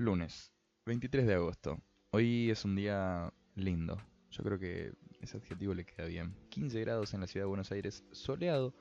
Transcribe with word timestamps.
Lunes, 0.00 0.50
23 0.86 1.26
de 1.26 1.34
agosto. 1.34 1.78
Hoy 2.12 2.48
es 2.48 2.64
un 2.64 2.74
día 2.74 3.30
lindo. 3.54 3.98
Yo 4.30 4.42
creo 4.42 4.58
que 4.58 4.94
ese 5.20 5.36
adjetivo 5.36 5.74
le 5.74 5.84
queda 5.84 6.06
bien. 6.06 6.34
15 6.48 6.80
grados 6.80 7.12
en 7.12 7.20
la 7.20 7.26
ciudad 7.26 7.44
de 7.44 7.48
Buenos 7.50 7.70
Aires, 7.70 8.02
soleado, 8.10 8.74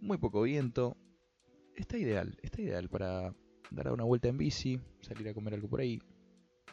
muy 0.00 0.16
poco 0.16 0.42
viento. 0.42 0.96
Está 1.74 1.98
ideal, 1.98 2.38
está 2.40 2.62
ideal 2.62 2.88
para 2.88 3.34
dar 3.72 3.92
una 3.92 4.04
vuelta 4.04 4.28
en 4.28 4.38
bici, 4.38 4.80
salir 5.00 5.28
a 5.28 5.34
comer 5.34 5.54
algo 5.54 5.68
por 5.68 5.80
ahí. 5.80 6.00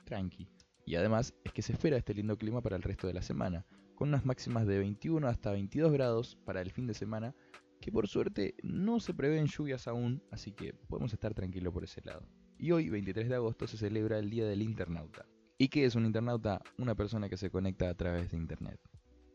Tranqui. 0.05 0.47
Y 0.85 0.93
además 0.93 1.33
es 1.43 1.51
que 1.51 1.63
se 1.63 1.73
espera 1.73 1.97
este 1.97 2.13
lindo 2.13 2.37
clima 2.37 2.61
para 2.61 2.75
el 2.75 2.83
resto 2.83 3.07
de 3.07 3.13
la 3.13 3.23
semana, 3.23 3.65
con 3.95 4.09
unas 4.09 4.27
máximas 4.27 4.67
de 4.67 4.77
21 4.77 5.27
hasta 5.27 5.53
22 5.53 5.91
grados 5.91 6.37
para 6.45 6.61
el 6.61 6.69
fin 6.69 6.85
de 6.85 6.93
semana, 6.93 7.33
que 7.79 7.91
por 7.91 8.07
suerte 8.07 8.53
no 8.61 8.99
se 8.99 9.15
prevén 9.15 9.47
lluvias 9.47 9.87
aún, 9.87 10.21
así 10.29 10.51
que 10.51 10.71
podemos 10.87 11.11
estar 11.13 11.33
tranquilos 11.33 11.73
por 11.73 11.83
ese 11.83 12.01
lado. 12.03 12.27
Y 12.61 12.71
hoy, 12.73 12.89
23 12.89 13.27
de 13.27 13.33
agosto, 13.33 13.65
se 13.65 13.75
celebra 13.75 14.19
el 14.19 14.29
Día 14.29 14.45
del 14.45 14.61
Internauta. 14.61 15.25
¿Y 15.57 15.67
qué 15.69 15.83
es 15.83 15.95
un 15.95 16.05
internauta? 16.05 16.61
Una 16.77 16.93
persona 16.93 17.27
que 17.27 17.35
se 17.35 17.49
conecta 17.49 17.89
a 17.89 17.95
través 17.95 18.29
de 18.29 18.37
Internet. 18.37 18.79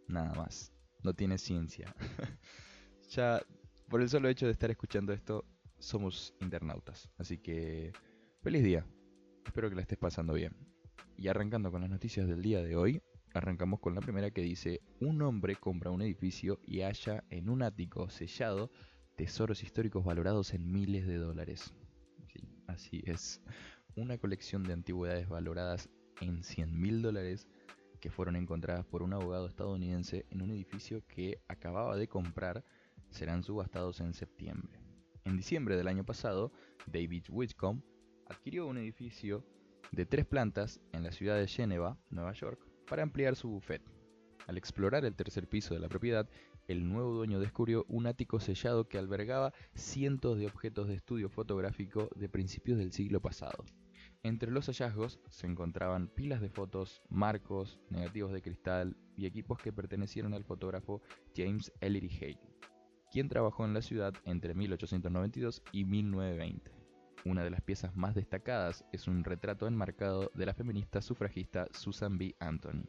Nada 0.07 0.33
más. 0.35 0.73
No 1.03 1.13
tiene 1.13 1.37
ciencia. 1.37 1.93
ya, 3.11 3.43
por 3.89 4.01
el 4.01 4.09
solo 4.09 4.29
hecho 4.29 4.47
de 4.47 4.53
estar 4.53 4.71
escuchando 4.71 5.13
esto, 5.13 5.45
somos 5.81 6.37
internautas. 6.41 7.11
Así 7.19 7.39
que, 7.39 7.93
feliz 8.43 8.63
día. 8.63 8.87
Espero 9.45 9.71
que 9.71 9.75
la 9.75 9.83
estés 9.83 9.99
pasando 9.99 10.33
bien. 10.33 10.57
Y 11.17 11.27
arrancando 11.27 11.73
con 11.73 11.81
las 11.81 11.91
noticias 11.91 12.29
del 12.29 12.43
día 12.43 12.63
de 12.63 12.77
hoy, 12.77 13.03
arrancamos 13.35 13.81
con 13.81 13.97
la 13.97 14.03
primera 14.03 14.31
que 14.31 14.43
dice, 14.43 14.83
un 15.01 15.21
hombre 15.23 15.57
compra 15.57 15.91
un 15.91 16.03
edificio 16.03 16.61
y 16.65 16.83
halla 16.83 17.25
en 17.31 17.49
un 17.49 17.65
ático 17.65 18.09
sellado 18.09 18.71
tesoros 19.17 19.65
históricos 19.65 20.05
valorados 20.05 20.55
en 20.55 20.71
miles 20.71 21.09
de 21.09 21.17
dólares. 21.17 21.75
Así 22.67 23.03
es, 23.07 23.41
una 23.95 24.19
colección 24.19 24.65
de 24.65 24.73
antigüedades 24.73 25.29
valoradas 25.29 25.89
en 26.21 26.43
100 26.43 26.79
mil 26.79 27.03
dólares 27.03 27.49
que 28.01 28.11
fueron 28.11 28.37
encontradas 28.37 28.85
por 28.85 29.03
un 29.03 29.13
abogado 29.13 29.47
estadounidense 29.47 30.27
en 30.31 30.43
un 30.43 30.51
edificio 30.51 31.03
que 31.07 31.41
acababa 31.49 31.97
de 31.97 32.09
comprar 32.09 32.65
serán 33.11 33.43
subastados 33.43 34.01
en 34.01 34.13
septiembre. 34.15 34.81
En 35.25 35.37
diciembre 35.37 35.77
del 35.77 35.89
año 35.89 36.05
pasado, 36.05 36.53
David 36.87 37.25
Whitcomb 37.29 37.83
adquirió 38.27 38.67
un 38.67 38.79
edificio 38.79 39.45
de 39.93 40.07
tres 40.07 40.27
plantas 40.27 40.81
en 40.93 41.03
la 41.03 41.13
ciudad 41.13 41.39
de 41.39 41.47
Geneva, 41.47 41.99
Nueva 42.11 42.33
York, 42.33 42.61
para 42.89 43.03
ampliar 43.03 43.37
su 43.37 43.49
buffet. 43.49 43.83
Al 44.47 44.57
explorar 44.57 45.05
el 45.05 45.17
tercer 45.17 45.49
piso 45.49 45.75
de 45.75 45.81
la 45.81 45.89
propiedad, 45.89 46.29
el 46.69 46.89
nuevo 46.89 47.13
dueño 47.13 47.39
descubrió 47.39 47.85
un 47.89 48.07
ático 48.07 48.41
sellado 48.41 48.89
que 48.89 48.99
albergaba 48.99 49.53
cientos 49.75 50.39
de 50.39 50.47
objetos 50.47 50.89
de 50.89 50.95
estudio 50.95 51.29
fotográfico 51.29 52.09
de 52.17 52.29
principios 52.29 52.79
del 52.79 52.93
siglo 52.93 53.21
pasado. 53.21 53.65
Entre 54.23 54.51
los 54.51 54.67
hallazgos 54.67 55.21
se 55.29 55.47
encontraban 55.47 56.09
pilas 56.09 56.41
de 56.41 56.49
fotos, 56.49 57.03
marcos, 57.09 57.79
negativos 57.91 58.33
de 58.33 58.43
cristal 58.43 58.97
y 59.17 59.27
equipos 59.27 59.59
que 59.59 59.73
pertenecieron 59.73 60.35
al 60.35 60.45
fotógrafo 60.45 61.01
James 61.37 61.73
Ellery 61.81 62.11
Hale, 62.21 62.41
quien 63.13 63.29
trabajó 63.29 63.65
en 63.65 63.75
la 63.75 63.83
ciudad 63.83 64.15
entre 64.25 64.55
1892 64.55 65.63
y 65.71 65.85
1920. 65.85 66.73
Una 67.25 67.45
de 67.45 67.51
las 67.51 67.63
piezas 67.63 67.97
más 67.97 68.15
destacadas 68.15 68.85
es 68.93 69.07
un 69.07 69.25
retrato 69.25 69.67
enmarcado 69.67 70.31
de 70.35 70.47
la 70.47 70.55
feminista 70.55 71.03
sufragista 71.03 71.67
Susan 71.73 72.19
B. 72.19 72.35
Anthony 72.39 72.85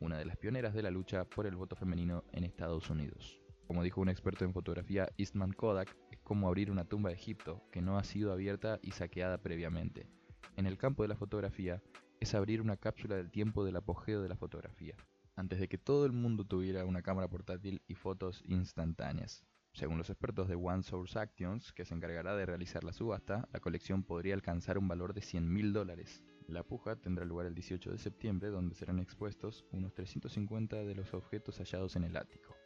una 0.00 0.18
de 0.18 0.24
las 0.24 0.36
pioneras 0.36 0.74
de 0.74 0.82
la 0.82 0.90
lucha 0.90 1.24
por 1.24 1.46
el 1.46 1.56
voto 1.56 1.76
femenino 1.76 2.24
en 2.32 2.44
Estados 2.44 2.90
Unidos. 2.90 3.40
Como 3.66 3.82
dijo 3.84 4.00
un 4.00 4.08
experto 4.08 4.44
en 4.44 4.52
fotografía, 4.52 5.08
Eastman 5.16 5.52
Kodak, 5.52 5.96
es 6.10 6.18
como 6.20 6.48
abrir 6.48 6.70
una 6.70 6.86
tumba 6.86 7.10
de 7.10 7.16
Egipto 7.16 7.62
que 7.70 7.82
no 7.82 7.98
ha 7.98 8.04
sido 8.04 8.32
abierta 8.32 8.80
y 8.82 8.90
saqueada 8.90 9.38
previamente. 9.38 10.08
En 10.56 10.66
el 10.66 10.78
campo 10.78 11.02
de 11.02 11.08
la 11.08 11.16
fotografía, 11.16 11.82
es 12.18 12.34
abrir 12.34 12.60
una 12.60 12.76
cápsula 12.76 13.16
del 13.16 13.30
tiempo 13.30 13.64
del 13.64 13.76
apogeo 13.76 14.22
de 14.22 14.28
la 14.28 14.36
fotografía, 14.36 14.94
antes 15.36 15.60
de 15.60 15.68
que 15.68 15.78
todo 15.78 16.04
el 16.04 16.12
mundo 16.12 16.44
tuviera 16.44 16.84
una 16.84 17.02
cámara 17.02 17.28
portátil 17.28 17.82
y 17.86 17.94
fotos 17.94 18.42
instantáneas. 18.46 19.44
Según 19.72 19.98
los 19.98 20.10
expertos 20.10 20.48
de 20.48 20.56
One 20.56 20.82
Source 20.82 21.18
Actions, 21.18 21.72
que 21.72 21.84
se 21.84 21.94
encargará 21.94 22.34
de 22.34 22.44
realizar 22.44 22.84
la 22.84 22.92
subasta, 22.92 23.48
la 23.52 23.60
colección 23.60 24.02
podría 24.02 24.34
alcanzar 24.34 24.78
un 24.78 24.88
valor 24.88 25.14
de 25.14 25.22
100 25.22 25.50
mil 25.50 25.72
dólares. 25.72 26.24
La 26.50 26.64
puja 26.64 26.96
tendrá 26.96 27.24
lugar 27.24 27.46
el 27.46 27.54
18 27.54 27.92
de 27.92 27.98
septiembre, 27.98 28.48
donde 28.48 28.74
serán 28.74 28.98
expuestos 28.98 29.64
unos 29.70 29.94
350 29.94 30.84
de 30.84 30.94
los 30.96 31.14
objetos 31.14 31.58
hallados 31.58 31.94
en 31.94 32.02
el 32.02 32.16
ático. 32.16 32.56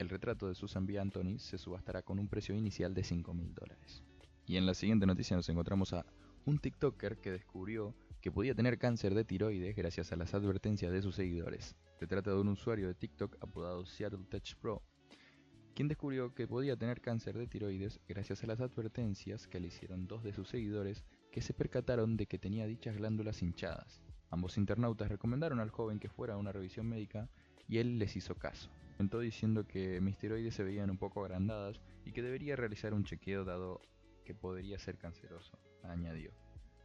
El 0.00 0.08
retrato 0.08 0.48
de 0.48 0.56
Susan 0.56 0.86
B. 0.86 0.98
Anthony 0.98 1.38
se 1.38 1.56
subastará 1.56 2.02
con 2.02 2.18
un 2.18 2.26
precio 2.26 2.56
inicial 2.56 2.94
de 2.94 3.04
5 3.04 3.32
mil 3.34 3.54
dólares. 3.54 4.02
Y 4.44 4.56
en 4.56 4.66
la 4.66 4.74
siguiente 4.74 5.06
noticia 5.06 5.36
nos 5.36 5.48
encontramos 5.48 5.92
a 5.92 6.04
un 6.46 6.58
TikToker 6.58 7.18
que 7.18 7.30
descubrió 7.30 7.94
que 8.20 8.32
podía 8.32 8.56
tener 8.56 8.76
cáncer 8.76 9.14
de 9.14 9.24
tiroides 9.24 9.76
gracias 9.76 10.10
a 10.10 10.16
las 10.16 10.34
advertencias 10.34 10.90
de 10.90 11.00
sus 11.00 11.14
seguidores. 11.14 11.76
Se 11.94 12.08
trata 12.08 12.32
de 12.32 12.40
un 12.40 12.48
usuario 12.48 12.88
de 12.88 12.94
TikTok 12.94 13.36
apodado 13.40 13.86
Seattle 13.86 14.26
Touch 14.28 14.56
Pro, 14.56 14.82
quien 15.78 15.86
descubrió 15.86 16.34
que 16.34 16.48
podía 16.48 16.76
tener 16.76 17.00
cáncer 17.00 17.38
de 17.38 17.46
tiroides 17.46 18.00
gracias 18.08 18.42
a 18.42 18.48
las 18.48 18.60
advertencias 18.60 19.46
que 19.46 19.60
le 19.60 19.68
hicieron 19.68 20.08
dos 20.08 20.24
de 20.24 20.32
sus 20.32 20.48
seguidores 20.48 21.04
que 21.30 21.40
se 21.40 21.54
percataron 21.54 22.16
de 22.16 22.26
que 22.26 22.36
tenía 22.36 22.66
dichas 22.66 22.96
glándulas 22.96 23.42
hinchadas. 23.42 24.02
Ambos 24.28 24.58
internautas 24.58 25.08
recomendaron 25.08 25.60
al 25.60 25.70
joven 25.70 26.00
que 26.00 26.08
fuera 26.08 26.34
a 26.34 26.36
una 26.36 26.50
revisión 26.50 26.88
médica 26.88 27.30
y 27.68 27.78
él 27.78 28.00
les 28.00 28.16
hizo 28.16 28.34
caso. 28.34 28.70
Comentó 28.96 29.20
diciendo 29.20 29.68
que 29.68 30.00
mis 30.00 30.18
tiroides 30.18 30.54
se 30.56 30.64
veían 30.64 30.90
un 30.90 30.98
poco 30.98 31.24
agrandadas 31.24 31.80
y 32.04 32.10
que 32.10 32.22
debería 32.22 32.56
realizar 32.56 32.92
un 32.92 33.04
chequeo 33.04 33.44
dado 33.44 33.80
que 34.24 34.34
podría 34.34 34.80
ser 34.80 34.98
canceroso, 34.98 35.60
añadió. 35.84 36.32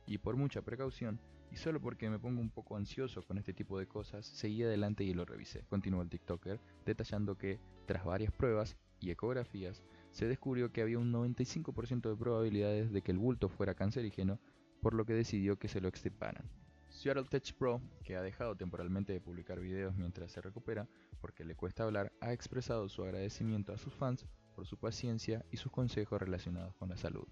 Y 0.05 0.19
por 0.19 0.35
mucha 0.35 0.61
precaución, 0.61 1.19
y 1.53 1.57
solo 1.57 1.79
porque 1.79 2.09
me 2.09 2.17
pongo 2.17 2.41
un 2.41 2.49
poco 2.49 2.75
ansioso 2.75 3.21
con 3.21 3.37
este 3.37 3.53
tipo 3.53 3.77
de 3.77 3.87
cosas, 3.87 4.25
seguí 4.25 4.63
adelante 4.63 5.03
y 5.03 5.13
lo 5.13 5.23
revisé, 5.23 5.63
continuó 5.69 6.01
el 6.01 6.09
TikToker, 6.09 6.59
detallando 6.83 7.37
que, 7.37 7.59
tras 7.85 8.03
varias 8.03 8.33
pruebas 8.33 8.75
y 8.99 9.11
ecografías, 9.11 9.83
se 10.09 10.27
descubrió 10.27 10.71
que 10.71 10.81
había 10.81 10.97
un 10.97 11.13
95% 11.13 12.09
de 12.09 12.15
probabilidades 12.15 12.91
de 12.91 13.03
que 13.03 13.11
el 13.11 13.19
bulto 13.19 13.49
fuera 13.49 13.75
cancerígeno, 13.75 14.39
por 14.81 14.95
lo 14.95 15.05
que 15.05 15.13
decidió 15.13 15.59
que 15.59 15.67
se 15.67 15.79
lo 15.79 15.89
extirparan. 15.89 16.49
Seattle 16.89 17.25
Tech 17.29 17.53
Pro, 17.53 17.81
que 18.03 18.15
ha 18.15 18.23
dejado 18.23 18.55
temporalmente 18.55 19.13
de 19.13 19.21
publicar 19.21 19.59
videos 19.59 19.95
mientras 19.95 20.31
se 20.31 20.41
recupera 20.41 20.89
porque 21.21 21.45
le 21.45 21.55
cuesta 21.55 21.83
hablar, 21.83 22.11
ha 22.19 22.33
expresado 22.33 22.89
su 22.89 23.03
agradecimiento 23.03 23.73
a 23.73 23.77
sus 23.77 23.93
fans 23.93 24.25
por 24.55 24.65
su 24.65 24.77
paciencia 24.77 25.45
y 25.51 25.57
sus 25.57 25.71
consejos 25.71 26.19
relacionados 26.19 26.73
con 26.75 26.89
la 26.89 26.97
salud. 26.97 27.27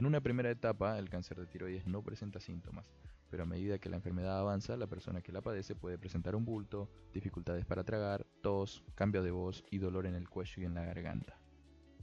En 0.00 0.06
una 0.06 0.22
primera 0.22 0.50
etapa, 0.50 0.98
el 0.98 1.10
cáncer 1.10 1.38
de 1.38 1.46
tiroides 1.46 1.86
no 1.86 2.02
presenta 2.02 2.40
síntomas, 2.40 2.86
pero 3.28 3.42
a 3.42 3.46
medida 3.46 3.78
que 3.78 3.90
la 3.90 3.96
enfermedad 3.96 4.38
avanza, 4.38 4.78
la 4.78 4.86
persona 4.86 5.20
que 5.20 5.30
la 5.30 5.42
padece 5.42 5.74
puede 5.74 5.98
presentar 5.98 6.34
un 6.34 6.46
bulto, 6.46 6.88
dificultades 7.12 7.66
para 7.66 7.84
tragar, 7.84 8.26
tos, 8.40 8.82
cambio 8.94 9.22
de 9.22 9.30
voz 9.30 9.62
y 9.70 9.76
dolor 9.76 10.06
en 10.06 10.14
el 10.14 10.26
cuello 10.26 10.62
y 10.62 10.64
en 10.64 10.72
la 10.72 10.86
garganta. 10.86 11.38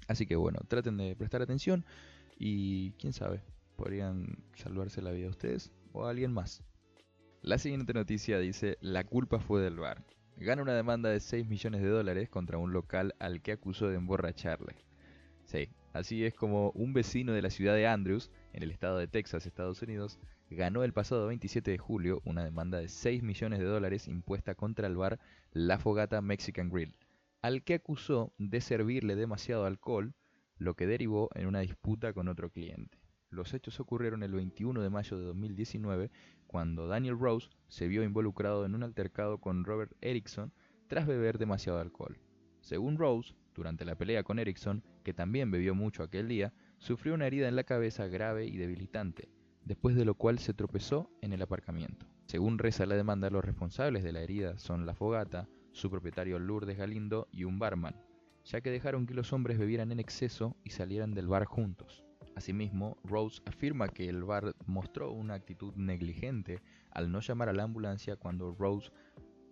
Así 0.08 0.28
que 0.28 0.36
bueno, 0.36 0.60
traten 0.68 0.96
de 0.98 1.16
prestar 1.16 1.42
atención 1.42 1.86
y 2.38 2.92
quién 3.00 3.14
sabe, 3.14 3.42
podrían 3.76 4.44
salvarse 4.54 5.02
la 5.02 5.10
vida 5.10 5.26
a 5.26 5.32
ustedes 5.32 5.72
o 5.92 6.06
a 6.06 6.12
alguien 6.12 6.32
más. 6.32 6.64
La 7.42 7.58
siguiente 7.58 7.94
noticia 7.94 8.38
dice, 8.38 8.78
la 8.80 9.06
culpa 9.06 9.40
fue 9.40 9.60
del 9.60 9.80
bar. 9.80 10.06
Gana 10.36 10.62
una 10.62 10.76
demanda 10.76 11.10
de 11.10 11.20
6 11.20 11.48
millones 11.48 11.82
de 11.82 11.90
dólares 11.90 12.30
contra 12.30 12.60
un 12.60 12.74
local 12.74 13.16
al 13.18 13.42
que 13.42 13.54
acusó 13.54 13.88
de 13.88 13.96
emborracharle. 13.96 14.76
Sí, 15.46 15.70
así 15.98 16.26
es 16.26 16.34
como 16.34 16.72
un 16.72 16.94
vecino 16.94 17.34
de 17.34 17.42
la 17.42 17.50
ciudad 17.50 17.76
de 17.76 17.88
Andrews, 17.88 18.32
en 18.54 18.64
el 18.64 18.72
estado 18.72 18.98
de 18.98 19.08
Texas, 19.08 19.46
Estados 19.46 19.82
Unidos, 19.82 20.20
ganó 20.50 20.84
el 20.84 20.94
pasado 20.94 21.28
27 21.28 21.72
de 21.72 21.78
julio 21.78 22.22
una 22.26 22.44
demanda 22.44 22.80
de 22.80 22.88
6 22.88 23.24
millones 23.24 23.60
de 23.60 23.66
dólares 23.66 24.08
impuesta 24.08 24.56
contra 24.56 24.88
el 24.88 24.96
bar 24.96 25.20
La 25.52 25.78
Fogata 25.78 26.22
Mexican 26.22 26.70
Grill 26.70 26.96
al 27.42 27.64
que 27.64 27.76
acusó 27.76 28.34
de 28.38 28.62
servirle 28.62 29.16
demasiado 29.16 29.66
alcohol, 29.66 30.14
lo 30.58 30.76
que 30.76 30.88
derivó 30.88 31.30
en 31.36 31.48
una 31.48 31.60
disputa 31.60 32.14
con 32.14 32.28
otro 32.28 32.50
cliente. 32.50 33.00
Los 33.30 33.54
hechos 33.54 33.80
ocurrieron 33.80 34.24
el 34.24 34.34
21 34.34 34.82
de 34.82 34.90
mayo 34.90 35.18
de 35.18 35.26
2019, 35.26 36.12
cuando 36.48 36.88
Daniel 36.88 37.20
Rose 37.20 37.50
se 37.68 37.88
vio 37.88 38.04
involucrado 38.04 38.66
en 38.66 38.74
un 38.74 38.84
altercado 38.84 39.40
con 39.40 39.66
Robert 39.66 39.92
Erickson 40.02 40.52
tras 40.88 41.06
beber 41.06 41.38
demasiado 41.38 41.80
alcohol. 41.80 42.18
Según 42.62 42.98
Rose, 42.98 43.36
durante 43.58 43.84
la 43.84 43.96
pelea 43.96 44.24
con 44.24 44.40
Erickson, 44.40 44.84
que 45.04 45.14
también 45.14 45.52
bebió 45.52 45.76
mucho 45.76 46.04
aquel 46.04 46.30
día, 46.30 46.54
sufrió 46.78 47.16
una 47.16 47.28
herida 47.28 47.48
en 47.50 47.56
la 47.56 47.64
cabeza 47.64 48.08
grave 48.08 48.46
y 48.46 48.56
debilitante, 48.56 49.28
después 49.66 49.96
de 49.96 50.06
lo 50.06 50.14
cual 50.16 50.40
se 50.40 50.54
tropezó 50.54 51.10
en 51.22 51.34
el 51.34 51.42
aparcamiento. 51.42 52.06
Según 52.28 52.60
reza 52.60 52.86
la 52.86 52.96
demanda, 52.96 53.30
los 53.30 53.44
responsables 53.44 54.04
de 54.04 54.12
la 54.14 54.22
herida 54.22 54.58
son 54.60 54.86
la 54.86 54.94
fogata, 54.94 55.50
su 55.72 55.90
propietario 55.90 56.40
Lourdes 56.40 56.78
Galindo 56.78 57.28
y 57.32 57.44
un 57.44 57.60
barman, 57.60 57.96
ya 58.46 58.62
que 58.62 58.72
dejaron 58.72 59.06
que 59.06 59.14
los 59.14 59.34
hombres 59.34 59.58
bebieran 59.58 59.92
en 59.92 60.00
exceso 60.00 60.56
y 60.64 60.70
salieran 60.70 61.14
del 61.14 61.28
bar 61.28 61.46
juntos. 61.46 62.06
Asimismo, 62.36 62.98
Rose 63.04 63.42
afirma 63.46 63.90
que 63.90 64.08
el 64.08 64.24
bar 64.24 64.56
mostró 64.68 65.12
una 65.12 65.34
actitud 65.34 65.74
negligente 65.76 66.62
al 66.92 67.12
no 67.12 67.20
llamar 67.20 67.50
a 67.50 67.54
la 67.54 67.64
ambulancia 67.64 68.16
cuando 68.16 68.54
Rose 68.54 68.92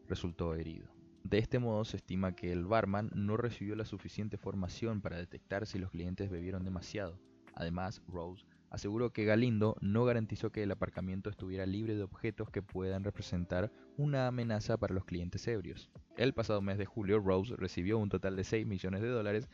resultó 0.07 0.54
herido. 0.54 0.94
De 1.25 1.39
este 1.39 1.57
modo 1.57 1.83
se 1.86 1.98
estima 1.98 2.36
que 2.36 2.51
el 2.51 2.66
barman 2.66 3.10
no 3.16 3.36
recibió 3.36 3.75
la 3.75 3.86
suficiente 3.86 4.38
formación 4.38 5.01
para 5.01 5.18
detectar 5.18 5.66
si 5.66 5.80
los 5.80 5.89
clientes 5.89 6.30
bebieron 6.30 6.63
demasiado. 6.63 7.19
Además, 7.56 8.04
Rose 8.07 8.45
aseguró 8.69 9.12
que 9.12 9.25
Galindo 9.25 9.75
no 9.81 10.06
garantizó 10.06 10.51
que 10.51 10.62
el 10.62 10.69
aparcamiento 10.69 11.31
estuviera 11.31 11.66
libre 11.66 11.95
de 11.95 12.04
objetos 12.04 12.51
que 12.51 12.62
puedan 12.62 13.04
representar 13.04 13.72
una 13.98 14.27
amenaza 14.27 14.77
para 14.77 14.94
los 14.94 15.04
clientes 15.04 15.48
ebrios. 15.48 15.89
El 16.16 16.36
pasado 16.36 16.62
mes 16.62 16.77
de 16.77 16.86
julio, 16.86 17.19
Rose 17.19 17.56
recibió 17.56 17.98
un 17.98 18.10
total 18.10 18.36
de 18.36 18.44
6 18.44 18.68
millones 18.68 19.01
de 19.01 19.10
dólares 19.10 19.50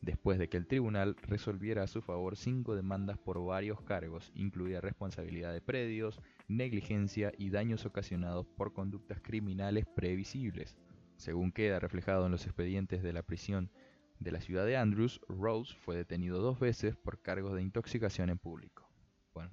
después 0.00 0.38
de 0.38 0.48
que 0.48 0.56
el 0.56 0.66
tribunal 0.66 1.16
resolviera 1.20 1.82
a 1.82 1.86
su 1.86 2.00
favor 2.00 2.36
cinco 2.36 2.74
demandas 2.76 3.18
por 3.18 3.44
varios 3.44 3.82
cargos, 3.82 4.32
incluida 4.34 4.80
responsabilidad 4.80 5.52
de 5.52 5.60
predios, 5.60 6.22
negligencia 6.48 7.30
y 7.36 7.50
daños 7.50 7.84
ocasionados 7.84 8.46
por 8.46 8.72
conductas 8.72 9.20
criminales 9.20 9.84
previsibles. 9.94 10.78
Según 11.24 11.52
queda 11.52 11.78
reflejado 11.78 12.26
en 12.26 12.32
los 12.32 12.44
expedientes 12.44 13.02
de 13.02 13.14
la 13.14 13.22
prisión 13.22 13.70
de 14.18 14.30
la 14.30 14.42
ciudad 14.42 14.66
de 14.66 14.76
Andrews, 14.76 15.22
Rose 15.26 15.74
fue 15.74 15.96
detenido 15.96 16.38
dos 16.42 16.60
veces 16.60 16.96
por 16.96 17.22
cargos 17.22 17.54
de 17.54 17.62
intoxicación 17.62 18.28
en 18.28 18.36
público. 18.36 18.86
Bueno, 19.32 19.50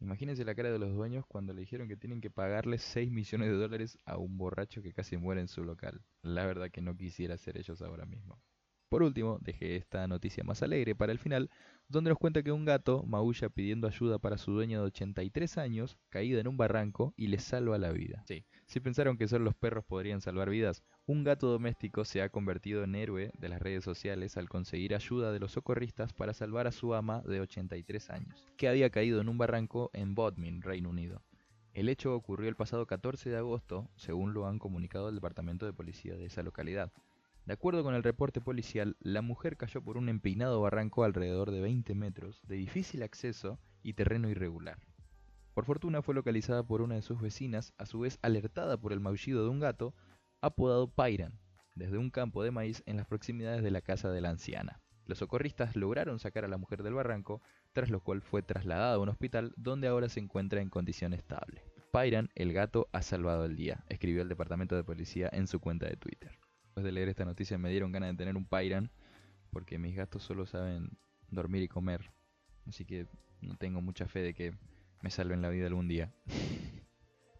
imagínense 0.00 0.46
la 0.46 0.54
cara 0.54 0.72
de 0.72 0.78
los 0.78 0.94
dueños 0.94 1.26
cuando 1.26 1.52
le 1.52 1.60
dijeron 1.60 1.86
que 1.86 1.98
tienen 1.98 2.22
que 2.22 2.30
pagarle 2.30 2.78
6 2.78 3.10
millones 3.12 3.50
de 3.50 3.56
dólares 3.56 3.98
a 4.06 4.16
un 4.16 4.38
borracho 4.38 4.80
que 4.80 4.94
casi 4.94 5.18
muere 5.18 5.42
en 5.42 5.48
su 5.48 5.64
local. 5.64 6.00
La 6.22 6.46
verdad 6.46 6.70
que 6.70 6.80
no 6.80 6.96
quisiera 6.96 7.36
ser 7.36 7.58
ellos 7.58 7.82
ahora 7.82 8.06
mismo. 8.06 8.40
Por 8.92 9.02
último, 9.02 9.38
dejé 9.40 9.76
esta 9.76 10.06
noticia 10.06 10.44
más 10.44 10.62
alegre 10.62 10.94
para 10.94 11.12
el 11.12 11.18
final, 11.18 11.50
donde 11.88 12.10
nos 12.10 12.18
cuenta 12.18 12.42
que 12.42 12.52
un 12.52 12.66
gato 12.66 13.02
maulla 13.04 13.48
pidiendo 13.48 13.86
ayuda 13.86 14.18
para 14.18 14.36
su 14.36 14.52
dueño 14.52 14.80
de 14.80 14.86
83 14.86 15.56
años, 15.56 15.98
caído 16.10 16.40
en 16.40 16.46
un 16.46 16.58
barranco, 16.58 17.14
y 17.16 17.28
le 17.28 17.38
salva 17.38 17.78
la 17.78 17.90
vida. 17.90 18.22
Sí, 18.26 18.44
si 18.66 18.80
pensaron 18.80 19.16
que 19.16 19.28
solo 19.28 19.46
los 19.46 19.54
perros 19.54 19.84
podrían 19.86 20.20
salvar 20.20 20.50
vidas, 20.50 20.82
un 21.06 21.24
gato 21.24 21.48
doméstico 21.48 22.04
se 22.04 22.22
ha 22.22 22.28
convertido 22.28 22.84
en 22.84 22.94
héroe 22.94 23.32
de 23.36 23.48
las 23.48 23.60
redes 23.60 23.82
sociales 23.82 24.36
al 24.36 24.48
conseguir 24.48 24.94
ayuda 24.94 25.32
de 25.32 25.40
los 25.40 25.52
socorristas 25.52 26.12
para 26.12 26.32
salvar 26.32 26.68
a 26.68 26.72
su 26.72 26.94
ama 26.94 27.22
de 27.22 27.40
83 27.40 28.10
años, 28.10 28.48
que 28.56 28.68
había 28.68 28.90
caído 28.90 29.20
en 29.20 29.28
un 29.28 29.36
barranco 29.36 29.90
en 29.94 30.14
Bodmin, 30.14 30.62
Reino 30.62 30.90
Unido. 30.90 31.22
El 31.74 31.88
hecho 31.88 32.14
ocurrió 32.14 32.48
el 32.48 32.54
pasado 32.54 32.86
14 32.86 33.30
de 33.30 33.36
agosto, 33.36 33.90
según 33.96 34.32
lo 34.32 34.46
han 34.46 34.60
comunicado 34.60 35.08
el 35.08 35.16
departamento 35.16 35.66
de 35.66 35.72
policía 35.72 36.14
de 36.16 36.26
esa 36.26 36.42
localidad. 36.42 36.92
De 37.46 37.54
acuerdo 37.54 37.82
con 37.82 37.96
el 37.96 38.04
reporte 38.04 38.40
policial, 38.40 38.96
la 39.00 39.22
mujer 39.22 39.56
cayó 39.56 39.82
por 39.82 39.96
un 39.96 40.08
empinado 40.08 40.60
barranco 40.60 41.02
alrededor 41.02 41.50
de 41.50 41.62
20 41.62 41.96
metros, 41.96 42.40
de 42.46 42.54
difícil 42.54 43.02
acceso 43.02 43.58
y 43.82 43.94
terreno 43.94 44.30
irregular. 44.30 44.78
Por 45.54 45.64
fortuna 45.64 46.00
fue 46.00 46.14
localizada 46.14 46.62
por 46.62 46.80
una 46.80 46.94
de 46.94 47.02
sus 47.02 47.20
vecinas, 47.20 47.74
a 47.76 47.86
su 47.86 48.00
vez 48.00 48.18
alertada 48.22 48.78
por 48.78 48.92
el 48.92 49.00
maullido 49.00 49.42
de 49.42 49.50
un 49.50 49.58
gato, 49.58 49.94
apodado 50.42 50.88
Pairan, 50.88 51.38
desde 51.74 51.98
un 51.98 52.10
campo 52.10 52.42
de 52.42 52.50
maíz 52.50 52.82
en 52.84 52.96
las 52.96 53.06
proximidades 53.06 53.62
de 53.62 53.70
la 53.70 53.80
casa 53.80 54.10
de 54.10 54.20
la 54.20 54.30
anciana. 54.30 54.82
Los 55.06 55.18
socorristas 55.18 55.76
lograron 55.76 56.18
sacar 56.18 56.44
a 56.44 56.48
la 56.48 56.58
mujer 56.58 56.82
del 56.82 56.94
barranco, 56.94 57.40
tras 57.72 57.90
lo 57.90 58.00
cual 58.00 58.22
fue 58.22 58.42
trasladada 58.42 58.94
a 58.94 58.98
un 58.98 59.08
hospital 59.08 59.52
donde 59.56 59.88
ahora 59.88 60.08
se 60.08 60.20
encuentra 60.20 60.60
en 60.60 60.68
condición 60.68 61.12
estable. 61.12 61.62
Pairan, 61.92 62.28
el 62.34 62.52
gato, 62.52 62.88
ha 62.92 63.02
salvado 63.02 63.44
el 63.44 63.56
día, 63.56 63.84
escribió 63.88 64.22
el 64.22 64.28
departamento 64.28 64.76
de 64.76 64.84
policía 64.84 65.28
en 65.32 65.46
su 65.46 65.60
cuenta 65.60 65.86
de 65.86 65.96
Twitter. 65.96 66.38
Después 66.64 66.84
de 66.84 66.92
leer 66.92 67.08
esta 67.08 67.24
noticia 67.24 67.58
me 67.58 67.70
dieron 67.70 67.92
ganas 67.92 68.10
de 68.10 68.16
tener 68.16 68.36
un 68.36 68.46
Pyran, 68.46 68.90
porque 69.50 69.78
mis 69.78 69.94
gatos 69.94 70.22
solo 70.22 70.46
saben 70.46 70.90
dormir 71.30 71.62
y 71.62 71.68
comer. 71.68 72.10
Así 72.66 72.84
que 72.84 73.06
no 73.40 73.56
tengo 73.56 73.80
mucha 73.80 74.06
fe 74.06 74.20
de 74.20 74.34
que 74.34 74.54
me 75.02 75.10
salven 75.10 75.42
la 75.42 75.50
vida 75.50 75.66
algún 75.66 75.88
día. 75.88 76.12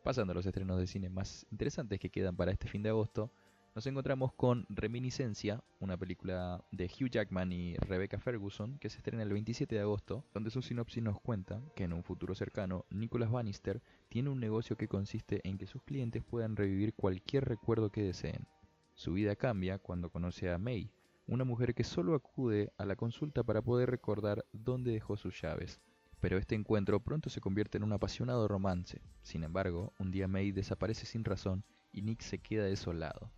Pasando 0.03 0.33
a 0.33 0.35
los 0.35 0.47
estrenos 0.47 0.81
de 0.81 0.89
cine 0.89 1.09
más 1.09 1.47
interesantes 1.53 2.01
que 2.01 2.11
quedan 2.11 2.35
para 2.35 2.51
este 2.51 2.67
fin 2.67 2.83
de 2.83 2.89
agosto, 2.89 3.31
nos 3.77 3.87
encontramos 3.87 4.33
con 4.33 4.67
Reminiscencia, 4.69 5.63
una 5.79 5.97
película 5.97 6.65
de 6.73 6.87
Hugh 6.87 7.09
Jackman 7.09 7.53
y 7.53 7.77
Rebecca 7.77 8.19
Ferguson 8.19 8.79
que 8.81 8.91
se 8.91 8.97
estrena 8.97 9.23
el 9.23 9.33
27 9.33 9.77
de 9.77 9.81
agosto, 9.81 10.25
donde 10.35 10.51
su 10.51 10.61
sinopsis 10.61 11.05
nos 11.05 11.21
cuenta 11.21 11.63
que 11.77 11.85
en 11.85 11.93
un 11.93 12.03
futuro 12.03 12.35
cercano, 12.35 12.85
Nicholas 12.91 13.31
Bannister 13.31 13.81
tiene 14.09 14.31
un 14.31 14.41
negocio 14.41 14.77
que 14.77 14.89
consiste 14.89 15.41
en 15.45 15.57
que 15.57 15.69
sus 15.69 15.85
clientes 15.85 16.25
puedan 16.25 16.57
revivir 16.57 16.95
cualquier 16.95 17.45
recuerdo 17.45 17.91
que 17.91 18.03
deseen. 18.03 18.49
Su 18.95 19.13
vida 19.13 19.37
cambia 19.37 19.79
cuando 19.79 20.11
conoce 20.11 20.51
a 20.51 20.59
May, 20.59 20.91
una 21.29 21.45
mujer 21.45 21.77
que 21.77 21.85
solo 21.85 22.17
acude 22.17 22.73
a 22.77 22.87
la 22.87 22.97
consulta 22.97 23.45
para 23.45 23.63
poder 23.63 23.89
recordar 23.89 24.45
dónde 24.53 24.91
dejó 24.91 25.17
sus 25.17 25.41
llaves. 25.41 25.81
Pero 26.23 26.39
este 26.39 26.55
encuentro 26.55 27.01
pronto 27.01 27.31
se 27.31 27.41
convierte 27.41 27.79
en 27.79 27.83
un 27.83 27.93
apasionado 27.93 28.47
romance. 28.47 29.03
Sin 29.23 29.43
embargo, 29.43 29.93
un 29.99 30.13
día 30.13 30.29
May 30.29 30.53
desaparece 30.53 31.05
sin 31.05 31.25
razón 31.25 31.65
y 31.91 32.03
Nick 32.03 32.21
se 32.21 32.39
queda 32.39 32.63
desolado. 32.63 33.33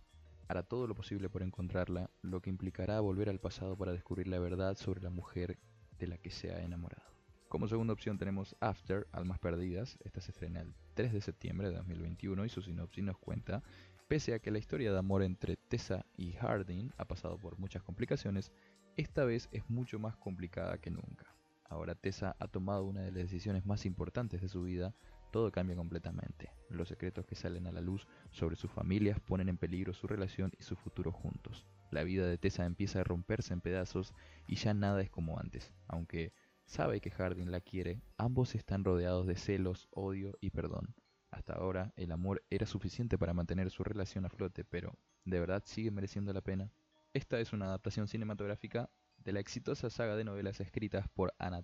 Hará 0.47 0.61
todo 0.61 0.85
lo 0.85 0.93
posible 0.93 1.27
por 1.27 1.41
encontrarla, 1.41 2.11
lo 2.21 2.43
que 2.43 2.51
implicará 2.51 2.99
volver 2.99 3.29
al 3.29 3.39
pasado 3.39 3.75
para 3.75 3.91
descubrir 3.91 4.27
la 4.27 4.37
verdad 4.37 4.77
sobre 4.77 5.01
la 5.01 5.09
mujer 5.09 5.57
de 5.97 6.05
la 6.05 6.19
que 6.19 6.29
se 6.29 6.51
ha 6.51 6.61
enamorado. 6.61 7.11
Como 7.47 7.67
segunda 7.67 7.91
opción 7.91 8.19
tenemos 8.19 8.55
After, 8.59 9.07
Almas 9.11 9.39
Perdidas. 9.39 9.97
Esta 10.03 10.21
se 10.21 10.29
estrena 10.29 10.61
el 10.61 10.75
3 10.93 11.11
de 11.11 11.21
septiembre 11.21 11.69
de 11.69 11.77
2021 11.77 12.45
y 12.45 12.49
su 12.49 12.61
sinopsis 12.61 13.03
nos 13.03 13.17
cuenta 13.17 13.63
Pese 14.07 14.35
a 14.35 14.39
que 14.39 14.51
la 14.51 14.59
historia 14.59 14.91
de 14.91 14.99
amor 14.99 15.23
entre 15.23 15.57
Tessa 15.57 16.05
y 16.15 16.33
Harding 16.33 16.91
ha 16.97 17.05
pasado 17.05 17.39
por 17.39 17.57
muchas 17.57 17.81
complicaciones, 17.81 18.51
esta 18.95 19.25
vez 19.25 19.49
es 19.51 19.67
mucho 19.71 19.97
más 19.97 20.15
complicada 20.17 20.77
que 20.77 20.91
nunca. 20.91 21.34
Ahora 21.67 21.95
Tessa 21.95 22.35
ha 22.39 22.47
tomado 22.47 22.85
una 22.85 23.01
de 23.01 23.11
las 23.11 23.23
decisiones 23.23 23.65
más 23.65 23.85
importantes 23.85 24.41
de 24.41 24.49
su 24.49 24.63
vida, 24.63 24.93
todo 25.31 25.51
cambia 25.51 25.75
completamente. 25.75 26.51
Los 26.69 26.87
secretos 26.89 27.25
que 27.25 27.35
salen 27.35 27.67
a 27.67 27.71
la 27.71 27.81
luz 27.81 28.07
sobre 28.31 28.55
sus 28.55 28.71
familias 28.71 29.19
ponen 29.19 29.49
en 29.49 29.57
peligro 29.57 29.93
su 29.93 30.07
relación 30.07 30.51
y 30.57 30.63
su 30.63 30.75
futuro 30.75 31.11
juntos. 31.11 31.65
La 31.91 32.03
vida 32.03 32.25
de 32.27 32.37
Tessa 32.37 32.65
empieza 32.65 33.01
a 33.01 33.03
romperse 33.03 33.53
en 33.53 33.61
pedazos 33.61 34.13
y 34.47 34.55
ya 34.55 34.73
nada 34.73 35.01
es 35.01 35.09
como 35.09 35.39
antes. 35.39 35.73
Aunque 35.87 36.33
sabe 36.65 37.01
que 37.01 37.11
Harding 37.11 37.51
la 37.51 37.61
quiere, 37.61 38.01
ambos 38.17 38.55
están 38.55 38.83
rodeados 38.83 39.27
de 39.27 39.35
celos, 39.35 39.87
odio 39.91 40.37
y 40.41 40.51
perdón. 40.51 40.95
Hasta 41.31 41.53
ahora 41.53 41.93
el 41.97 42.11
amor 42.11 42.43
era 42.49 42.65
suficiente 42.65 43.17
para 43.17 43.33
mantener 43.33 43.69
su 43.71 43.83
relación 43.83 44.25
a 44.25 44.29
flote, 44.29 44.63
pero 44.63 44.97
¿de 45.25 45.39
verdad 45.39 45.63
sigue 45.65 45.91
mereciendo 45.91 46.31
la 46.31 46.41
pena? 46.41 46.71
Esta 47.13 47.39
es 47.39 47.53
una 47.53 47.65
adaptación 47.65 48.07
cinematográfica 48.07 48.89
de 49.25 49.33
la 49.33 49.39
exitosa 49.39 49.89
saga 49.89 50.15
de 50.15 50.23
novelas 50.23 50.59
escritas 50.61 51.07
por 51.09 51.33
Anna. 51.39 51.61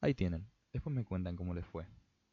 Ahí 0.00 0.14
tienen, 0.14 0.48
después 0.72 0.94
me 0.94 1.04
cuentan 1.04 1.36
cómo 1.36 1.54
les 1.54 1.66
fue. 1.66 1.86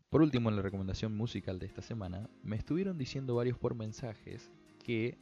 Por 0.10 0.22
último, 0.24 0.50
en 0.50 0.56
la 0.56 0.64
recomendación 0.64 1.16
musical 1.16 1.60
de 1.60 1.68
esta 1.68 1.84
semana, 1.84 2.28
me 2.42 2.56
estuvieron 2.56 2.98
diciendo 2.98 3.36
varios 3.36 3.60
por 3.60 3.76
mensajes 3.76 4.50
que 4.84 5.20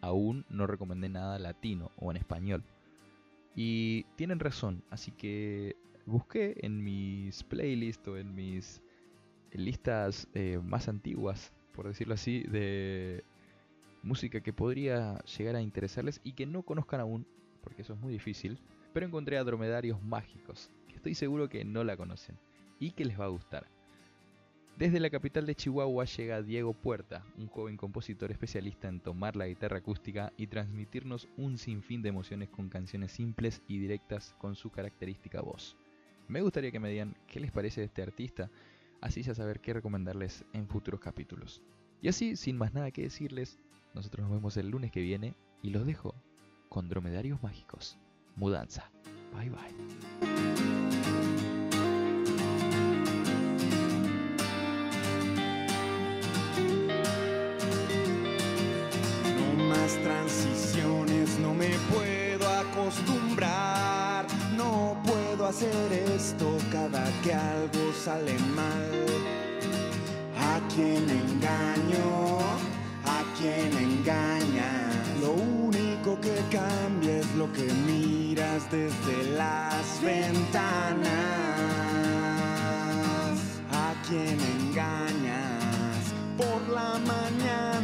aún 0.00 0.46
no 0.48 0.66
recomendé 0.66 1.10
nada 1.10 1.38
latino 1.38 1.90
o 1.96 2.10
en 2.10 2.16
español. 2.16 2.64
Y 3.54 4.04
tienen 4.16 4.38
razón, 4.38 4.82
así 4.90 5.10
que 5.10 5.76
busqué 6.06 6.56
en 6.62 6.82
mis 6.82 7.42
playlists 7.44 8.08
o 8.08 8.16
en 8.16 8.34
mis 8.34 8.80
listas 9.52 10.28
eh, 10.34 10.58
más 10.62 10.88
antiguas, 10.88 11.52
por 11.72 11.88
decirlo 11.88 12.14
así, 12.14 12.44
de 12.44 13.24
música 14.02 14.40
que 14.40 14.52
podría 14.52 15.18
llegar 15.24 15.56
a 15.56 15.62
interesarles 15.62 16.20
y 16.24 16.32
que 16.32 16.46
no 16.46 16.62
conozcan 16.62 17.00
aún, 17.00 17.26
porque 17.62 17.82
eso 17.82 17.94
es 17.94 18.00
muy 18.00 18.12
difícil. 18.12 18.58
Pero 18.92 19.06
encontré 19.06 19.38
a 19.38 19.44
Dromedarios 19.44 20.02
Mágicos, 20.02 20.70
que 20.88 20.96
estoy 20.96 21.14
seguro 21.14 21.48
que 21.48 21.64
no 21.64 21.84
la 21.84 21.96
conocen 21.96 22.36
y 22.78 22.92
que 22.92 23.04
les 23.04 23.18
va 23.18 23.26
a 23.26 23.28
gustar. 23.28 23.66
Desde 24.76 24.98
la 24.98 25.10
capital 25.10 25.44
de 25.46 25.54
Chihuahua 25.54 26.06
llega 26.06 26.42
Diego 26.42 26.72
Puerta, 26.72 27.24
un 27.36 27.48
joven 27.48 27.76
compositor 27.76 28.30
especialista 28.30 28.88
en 28.88 29.00
tomar 29.00 29.36
la 29.36 29.46
guitarra 29.46 29.78
acústica 29.78 30.32
y 30.36 30.46
transmitirnos 30.46 31.28
un 31.36 31.58
sinfín 31.58 32.02
de 32.02 32.08
emociones 32.08 32.48
con 32.48 32.70
canciones 32.70 33.12
simples 33.12 33.62
y 33.68 33.78
directas 33.78 34.34
con 34.38 34.56
su 34.56 34.70
característica 34.70 35.42
voz. 35.42 35.76
Me 36.28 36.40
gustaría 36.40 36.70
que 36.70 36.80
me 36.80 36.90
digan 36.90 37.16
qué 37.26 37.40
les 37.40 37.52
parece 37.52 37.84
este 37.84 38.02
artista 38.02 38.50
así 39.00 39.22
ya 39.22 39.34
saber 39.34 39.60
qué 39.60 39.72
recomendarles 39.72 40.44
en 40.52 40.68
futuros 40.68 41.00
capítulos. 41.00 41.62
Y 42.02 42.08
así, 42.08 42.36
sin 42.36 42.56
más 42.56 42.74
nada 42.74 42.90
que 42.90 43.02
decirles, 43.02 43.58
nosotros 43.94 44.26
nos 44.26 44.36
vemos 44.36 44.56
el 44.56 44.70
lunes 44.70 44.90
que 44.90 45.00
viene 45.00 45.34
y 45.62 45.70
los 45.70 45.86
dejo 45.86 46.14
con 46.70 46.88
dromedarios 46.88 47.42
mágicos. 47.42 47.98
Mudanza. 48.36 48.90
Bye 49.34 49.50
bye. 49.50 49.74
No 59.36 59.64
más 59.64 59.92
transiciones, 59.96 61.38
no 61.40 61.52
me 61.52 61.70
puedo 61.92 62.48
acostumbrar, 62.48 64.26
no 64.56 64.96
puedo 65.04 65.46
hacer 65.46 65.92
esto 65.92 66.56
cada 66.70 67.04
que 67.22 67.34
algo 67.34 67.92
sale 67.92 68.38
mal. 68.54 69.06
¿A 70.38 70.60
quién 70.72 71.10
engaño? 71.10 72.69
¿A 73.40 73.42
quién 73.42 73.72
engaña? 73.72 74.90
Lo 75.22 75.32
único 75.32 76.20
que 76.20 76.36
cambia 76.52 77.20
es 77.20 77.34
lo 77.36 77.50
que 77.54 77.72
miras 77.72 78.70
desde 78.70 79.30
las 79.30 80.02
ventanas. 80.02 81.08
¿A 83.72 83.94
quién 84.06 84.38
engañas? 84.38 86.12
Por 86.36 86.68
la 86.68 86.98
mañana 86.98 87.79